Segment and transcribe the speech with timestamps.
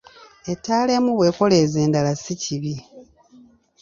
[0.51, 2.75] Ettaala emu bw'ekoleeza endala si kibi.